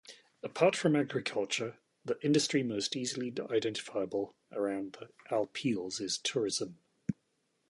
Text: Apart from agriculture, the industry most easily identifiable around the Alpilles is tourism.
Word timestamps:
Apart 0.41 0.75
from 0.75 0.95
agriculture, 0.95 1.77
the 2.03 2.19
industry 2.25 2.63
most 2.63 2.95
easily 2.95 3.31
identifiable 3.51 4.33
around 4.51 4.93
the 4.99 5.09
Alpilles 5.31 6.01
is 6.01 6.17
tourism. 6.17 6.79